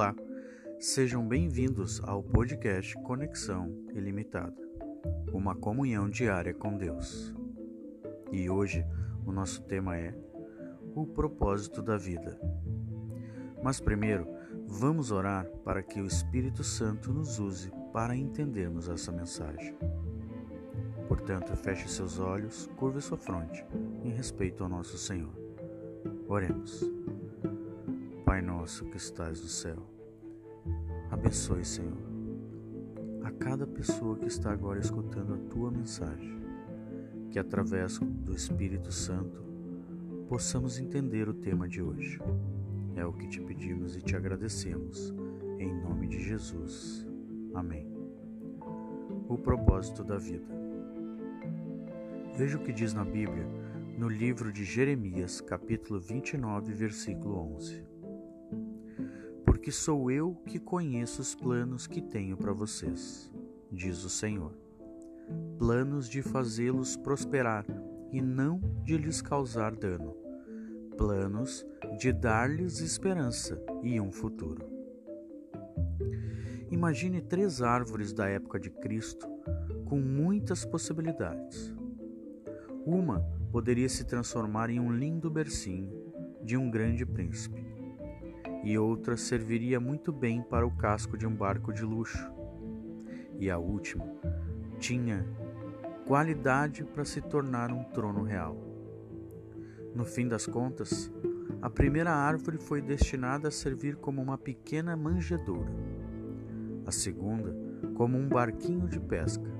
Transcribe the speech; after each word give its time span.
Olá, 0.00 0.16
sejam 0.78 1.28
bem-vindos 1.28 2.00
ao 2.04 2.22
podcast 2.22 2.94
Conexão 3.02 3.84
Ilimitada, 3.92 4.56
uma 5.30 5.54
comunhão 5.54 6.08
diária 6.08 6.54
com 6.54 6.74
Deus. 6.74 7.34
E 8.32 8.48
hoje 8.48 8.82
o 9.26 9.30
nosso 9.30 9.62
tema 9.64 9.98
é 9.98 10.14
o 10.94 11.06
propósito 11.06 11.82
da 11.82 11.98
vida. 11.98 12.40
Mas 13.62 13.78
primeiro, 13.78 14.26
vamos 14.66 15.10
orar 15.10 15.44
para 15.66 15.82
que 15.82 16.00
o 16.00 16.06
Espírito 16.06 16.64
Santo 16.64 17.12
nos 17.12 17.38
use 17.38 17.70
para 17.92 18.16
entendermos 18.16 18.88
essa 18.88 19.12
mensagem. 19.12 19.76
Portanto, 21.08 21.54
feche 21.56 21.86
seus 21.90 22.18
olhos, 22.18 22.70
curve 22.78 23.02
sua 23.02 23.18
fronte 23.18 23.62
em 24.02 24.12
respeito 24.12 24.64
ao 24.64 24.70
nosso 24.70 24.96
Senhor. 24.96 25.34
Oremos. 26.26 26.90
Pai 28.30 28.40
nosso 28.40 28.84
que 28.84 28.96
estás 28.96 29.42
no 29.42 29.48
céu, 29.48 29.84
abençoe, 31.20 31.62
Senhor, 31.62 31.98
a 33.22 33.30
cada 33.30 33.66
pessoa 33.66 34.16
que 34.16 34.26
está 34.26 34.50
agora 34.50 34.80
escutando 34.80 35.34
a 35.34 35.50
tua 35.50 35.70
mensagem, 35.70 36.40
que 37.30 37.38
através 37.38 37.98
do 37.98 38.34
Espírito 38.34 38.90
Santo 38.90 39.44
possamos 40.30 40.78
entender 40.78 41.28
o 41.28 41.34
tema 41.34 41.68
de 41.68 41.82
hoje. 41.82 42.18
É 42.96 43.04
o 43.04 43.12
que 43.12 43.28
te 43.28 43.38
pedimos 43.38 43.96
e 43.96 44.00
te 44.00 44.16
agradecemos, 44.16 45.14
em 45.58 45.70
nome 45.82 46.08
de 46.08 46.24
Jesus. 46.24 47.06
Amém. 47.52 47.86
O 49.28 49.36
propósito 49.36 50.02
da 50.02 50.16
vida. 50.16 50.48
Veja 52.34 52.56
o 52.56 52.62
que 52.62 52.72
diz 52.72 52.94
na 52.94 53.04
Bíblia, 53.04 53.46
no 53.98 54.08
livro 54.08 54.50
de 54.50 54.64
Jeremias, 54.64 55.38
capítulo 55.42 56.00
29, 56.00 56.72
versículo 56.72 57.36
11 57.56 57.89
porque 59.60 59.70
sou 59.70 60.10
eu 60.10 60.34
que 60.46 60.58
conheço 60.58 61.20
os 61.20 61.34
planos 61.34 61.86
que 61.86 62.00
tenho 62.00 62.34
para 62.34 62.50
vocês, 62.50 63.30
diz 63.70 64.02
o 64.04 64.08
Senhor. 64.08 64.54
Planos 65.58 66.08
de 66.08 66.22
fazê-los 66.22 66.96
prosperar 66.96 67.66
e 68.10 68.22
não 68.22 68.58
de 68.82 68.96
lhes 68.96 69.20
causar 69.20 69.76
dano. 69.76 70.16
Planos 70.96 71.66
de 71.98 72.10
dar-lhes 72.10 72.80
esperança 72.80 73.62
e 73.82 74.00
um 74.00 74.10
futuro. 74.10 74.64
Imagine 76.70 77.20
três 77.20 77.60
árvores 77.60 78.14
da 78.14 78.26
época 78.26 78.58
de 78.58 78.70
Cristo 78.70 79.28
com 79.84 80.00
muitas 80.00 80.64
possibilidades. 80.64 81.70
Uma 82.86 83.20
poderia 83.52 83.90
se 83.90 84.04
transformar 84.04 84.70
em 84.70 84.80
um 84.80 84.90
lindo 84.90 85.30
bercinho 85.30 86.14
de 86.42 86.56
um 86.56 86.70
grande 86.70 87.04
príncipe 87.04 87.79
e 88.62 88.78
outra 88.78 89.16
serviria 89.16 89.80
muito 89.80 90.12
bem 90.12 90.42
para 90.42 90.66
o 90.66 90.70
casco 90.70 91.16
de 91.16 91.26
um 91.26 91.34
barco 91.34 91.72
de 91.72 91.84
luxo. 91.84 92.30
E 93.38 93.50
a 93.50 93.58
última 93.58 94.04
tinha 94.78 95.26
qualidade 96.06 96.84
para 96.84 97.04
se 97.04 97.20
tornar 97.20 97.72
um 97.72 97.84
trono 97.84 98.22
real. 98.22 98.56
No 99.94 100.04
fim 100.04 100.28
das 100.28 100.46
contas, 100.46 101.12
a 101.62 101.68
primeira 101.68 102.10
árvore 102.12 102.58
foi 102.58 102.80
destinada 102.80 103.48
a 103.48 103.50
servir 103.50 103.96
como 103.96 104.22
uma 104.22 104.38
pequena 104.38 104.96
manjedoura, 104.96 105.70
a 106.86 106.92
segunda, 106.92 107.54
como 107.94 108.16
um 108.16 108.28
barquinho 108.28 108.88
de 108.88 108.98
pesca, 108.98 109.50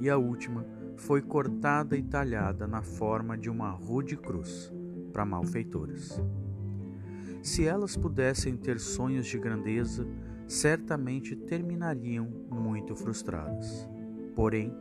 e 0.00 0.10
a 0.10 0.16
última 0.16 0.66
foi 0.96 1.22
cortada 1.22 1.96
e 1.96 2.02
talhada 2.02 2.66
na 2.66 2.82
forma 2.82 3.38
de 3.38 3.48
uma 3.48 3.70
rude 3.70 4.16
cruz 4.16 4.72
para 5.12 5.24
malfeitores. 5.24 6.20
Se 7.42 7.66
elas 7.66 7.96
pudessem 7.96 8.56
ter 8.56 8.78
sonhos 8.78 9.26
de 9.26 9.38
grandeza, 9.38 10.06
certamente 10.46 11.36
terminariam 11.36 12.26
muito 12.50 12.96
frustradas. 12.96 13.88
Porém, 14.34 14.72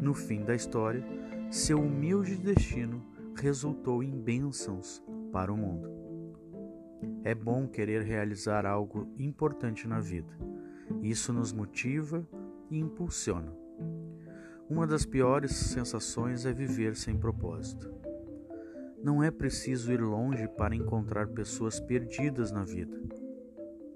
no 0.00 0.14
fim 0.14 0.44
da 0.44 0.54
história, 0.54 1.04
seu 1.50 1.80
humilde 1.80 2.36
destino 2.36 3.02
resultou 3.34 4.02
em 4.02 4.10
bênçãos 4.10 5.02
para 5.32 5.52
o 5.52 5.56
mundo. 5.56 5.88
É 7.24 7.34
bom 7.34 7.66
querer 7.66 8.02
realizar 8.02 8.66
algo 8.66 9.08
importante 9.18 9.86
na 9.86 10.00
vida. 10.00 10.32
Isso 11.02 11.32
nos 11.32 11.52
motiva 11.52 12.26
e 12.70 12.78
impulsiona. 12.78 13.52
Uma 14.68 14.86
das 14.86 15.04
piores 15.06 15.52
sensações 15.52 16.44
é 16.44 16.52
viver 16.52 16.94
sem 16.96 17.16
propósito. 17.16 17.90
Não 19.08 19.22
é 19.22 19.30
preciso 19.30 19.90
ir 19.90 20.02
longe 20.02 20.46
para 20.46 20.76
encontrar 20.76 21.28
pessoas 21.28 21.80
perdidas 21.80 22.52
na 22.52 22.62
vida. 22.62 22.94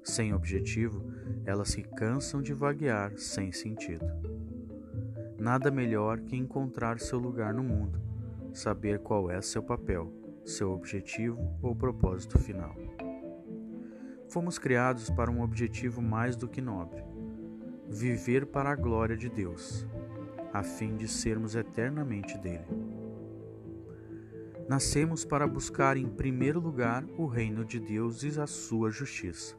Sem 0.02 0.32
objetivo, 0.32 1.04
elas 1.44 1.68
se 1.68 1.82
cansam 1.82 2.40
de 2.40 2.54
vaguear 2.54 3.18
sem 3.18 3.52
sentido. 3.52 4.06
Nada 5.38 5.70
melhor 5.70 6.20
que 6.20 6.34
encontrar 6.34 6.98
seu 6.98 7.18
lugar 7.18 7.52
no 7.52 7.62
mundo, 7.62 8.00
saber 8.54 9.00
qual 9.00 9.30
é 9.30 9.42
seu 9.42 9.62
papel, 9.62 10.10
seu 10.46 10.72
objetivo 10.72 11.58
ou 11.60 11.76
propósito 11.76 12.38
final. 12.38 12.74
Fomos 14.30 14.58
criados 14.58 15.10
para 15.10 15.30
um 15.30 15.42
objetivo 15.42 16.00
mais 16.00 16.36
do 16.36 16.48
que 16.48 16.62
nobre: 16.62 17.04
viver 17.86 18.46
para 18.46 18.70
a 18.70 18.76
glória 18.76 19.14
de 19.14 19.28
Deus, 19.28 19.86
a 20.54 20.62
fim 20.62 20.96
de 20.96 21.06
sermos 21.06 21.54
eternamente 21.54 22.38
dele. 22.38 22.91
Nascemos 24.72 25.22
para 25.22 25.46
buscar 25.46 25.98
em 25.98 26.06
primeiro 26.06 26.58
lugar 26.58 27.04
o 27.18 27.26
reino 27.26 27.62
de 27.62 27.78
Deus 27.78 28.22
e 28.22 28.40
a 28.40 28.46
sua 28.46 28.90
justiça. 28.90 29.54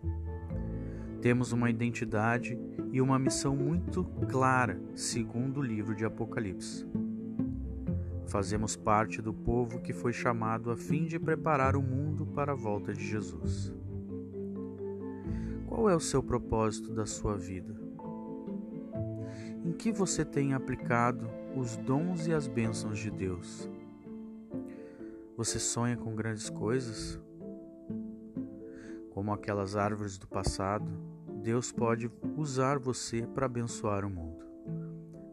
Temos 1.21 1.51
uma 1.51 1.69
identidade 1.69 2.57
e 2.91 2.99
uma 2.99 3.19
missão 3.19 3.55
muito 3.55 4.03
clara, 4.27 4.81
segundo 4.95 5.59
o 5.59 5.63
livro 5.63 5.93
de 5.93 6.03
Apocalipse. 6.03 6.87
Fazemos 8.25 8.75
parte 8.75 9.21
do 9.21 9.31
povo 9.31 9.83
que 9.83 9.93
foi 9.93 10.11
chamado 10.11 10.71
a 10.71 10.75
fim 10.75 11.05
de 11.05 11.19
preparar 11.19 11.75
o 11.75 11.81
mundo 11.83 12.25
para 12.25 12.53
a 12.53 12.55
volta 12.55 12.91
de 12.91 13.05
Jesus. 13.05 13.71
Qual 15.67 15.87
é 15.87 15.95
o 15.95 15.99
seu 15.99 16.23
propósito 16.23 16.91
da 16.91 17.05
sua 17.05 17.37
vida? 17.37 17.79
Em 19.63 19.73
que 19.73 19.91
você 19.91 20.25
tem 20.25 20.55
aplicado 20.55 21.29
os 21.55 21.77
dons 21.77 22.25
e 22.25 22.33
as 22.33 22.47
bênçãos 22.47 22.97
de 22.97 23.11
Deus? 23.11 23.69
Você 25.35 25.57
sonha 25.57 25.97
com 25.97 26.15
grandes 26.15 26.47
coisas? 26.47 27.19
Como 29.09 29.33
aquelas 29.33 29.75
árvores 29.75 30.17
do 30.17 30.27
passado, 30.27 30.85
Deus 31.41 31.71
pode 31.71 32.09
usar 32.37 32.77
você 32.77 33.23
para 33.25 33.47
abençoar 33.47 34.05
o 34.05 34.09
mundo, 34.09 34.45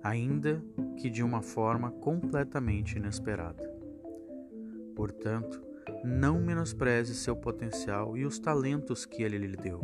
ainda 0.03 0.65
que 0.97 1.11
de 1.11 1.23
uma 1.23 1.43
forma 1.43 1.91
completamente 1.91 2.97
inesperada. 2.97 3.71
Portanto, 4.97 5.63
não 6.03 6.41
menospreze 6.41 7.15
seu 7.15 7.37
potencial 7.37 8.17
e 8.17 8.25
os 8.25 8.39
talentos 8.39 9.05
que 9.05 9.23
ele 9.23 9.37
lhe 9.37 9.57
deu. 9.57 9.83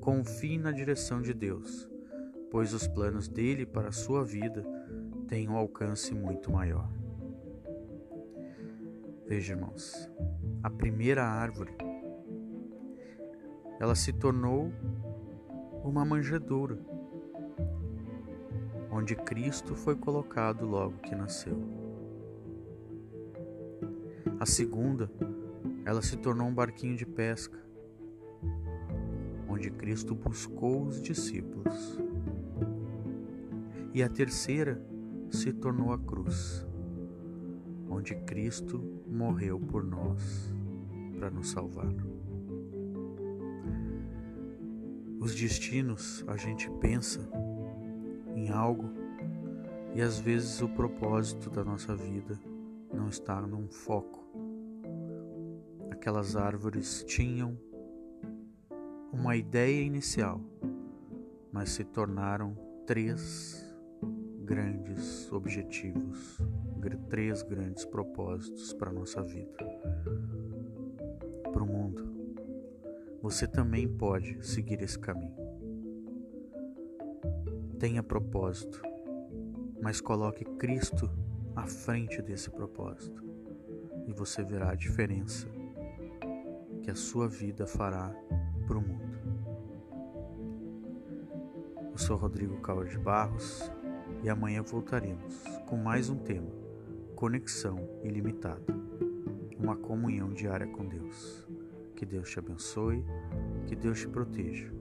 Confie 0.00 0.58
na 0.58 0.72
direção 0.72 1.22
de 1.22 1.32
Deus, 1.32 1.88
pois 2.50 2.74
os 2.74 2.88
planos 2.88 3.28
dele 3.28 3.64
para 3.64 3.88
a 3.88 3.92
sua 3.92 4.24
vida 4.24 4.64
têm 5.28 5.48
um 5.48 5.56
alcance 5.56 6.12
muito 6.12 6.50
maior. 6.50 6.99
Veja, 9.30 9.52
irmãos, 9.52 10.10
a 10.60 10.68
primeira 10.68 11.24
árvore, 11.24 11.70
ela 13.78 13.94
se 13.94 14.12
tornou 14.12 14.72
uma 15.84 16.04
manjedoura, 16.04 16.76
onde 18.90 19.14
Cristo 19.14 19.76
foi 19.76 19.94
colocado 19.94 20.66
logo 20.66 20.98
que 20.98 21.14
nasceu. 21.14 21.56
A 24.40 24.46
segunda, 24.46 25.08
ela 25.84 26.02
se 26.02 26.16
tornou 26.16 26.48
um 26.48 26.52
barquinho 26.52 26.96
de 26.96 27.06
pesca, 27.06 27.56
onde 29.48 29.70
Cristo 29.70 30.12
buscou 30.12 30.86
os 30.86 31.00
discípulos. 31.00 32.00
E 33.94 34.02
a 34.02 34.08
terceira 34.08 34.84
se 35.30 35.52
tornou 35.52 35.92
a 35.92 35.98
cruz, 36.00 36.66
onde 37.90 38.14
Cristo 38.14 38.80
morreu 39.06 39.58
por 39.58 39.82
nós 39.82 40.54
para 41.18 41.28
nos 41.28 41.50
salvar. 41.50 41.92
Os 45.18 45.34
destinos, 45.34 46.24
a 46.28 46.36
gente 46.36 46.70
pensa 46.80 47.20
em 48.34 48.50
algo 48.50 48.88
e 49.94 50.00
às 50.00 50.18
vezes 50.18 50.62
o 50.62 50.68
propósito 50.68 51.50
da 51.50 51.64
nossa 51.64 51.94
vida 51.94 52.40
não 52.94 53.08
está 53.08 53.40
num 53.40 53.68
foco. 53.68 54.24
Aquelas 55.90 56.36
árvores 56.36 57.04
tinham 57.04 57.58
uma 59.12 59.36
ideia 59.36 59.82
inicial, 59.82 60.40
mas 61.52 61.70
se 61.70 61.84
tornaram 61.84 62.56
três 62.86 63.62
grandes 64.44 65.30
objetivos 65.30 66.40
três 67.10 67.42
grandes 67.42 67.84
propósitos 67.84 68.72
para 68.72 68.90
a 68.90 68.92
nossa 68.92 69.22
vida, 69.22 69.56
para 71.52 71.62
o 71.62 71.66
mundo. 71.66 72.08
você 73.20 73.46
também 73.46 73.86
pode 73.86 74.44
seguir 74.46 74.80
esse 74.80 74.98
caminho. 74.98 75.36
Tenha 77.78 78.02
propósito, 78.02 78.80
mas 79.82 80.00
coloque 80.00 80.44
Cristo 80.44 81.10
à 81.54 81.66
frente 81.66 82.22
desse 82.22 82.50
propósito 82.50 83.22
e 84.06 84.12
você 84.12 84.42
verá 84.42 84.70
a 84.70 84.74
diferença 84.74 85.46
que 86.82 86.90
a 86.90 86.94
sua 86.94 87.28
vida 87.28 87.66
fará 87.66 88.14
para 88.66 88.78
o 88.78 88.80
mundo. 88.80 89.18
Eu 91.92 91.98
sou 91.98 92.16
Rodrigo 92.16 92.60
Caura 92.60 92.88
de 92.88 92.98
Barros 92.98 93.70
e 94.22 94.30
amanhã 94.30 94.62
voltaremos 94.62 95.44
com 95.66 95.76
mais 95.76 96.08
um 96.08 96.16
tema: 96.16 96.59
conexão 97.20 97.86
ilimitada, 98.02 98.74
uma 99.58 99.76
comunhão 99.76 100.30
diária 100.30 100.66
com 100.66 100.88
Deus. 100.88 101.46
Que 101.94 102.06
Deus 102.06 102.30
te 102.30 102.38
abençoe, 102.38 103.04
que 103.66 103.76
Deus 103.76 104.00
te 104.00 104.08
proteja 104.08 104.72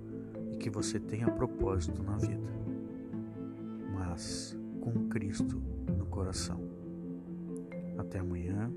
e 0.54 0.56
que 0.56 0.70
você 0.70 1.02
tenha 1.02 1.30
propósito 1.30 2.02
na 2.02 2.16
vida, 2.16 2.50
mas 3.94 4.58
com 4.80 5.10
Cristo 5.10 5.62
no 5.98 6.06
coração. 6.06 6.64
Até 7.98 8.20
amanhã 8.20 8.72